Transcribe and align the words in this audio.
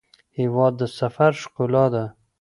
هېواد 0.39 0.73
د 0.79 0.81
سفر 0.99 1.31
ښکلا 1.41 1.85
ده. 1.93 2.05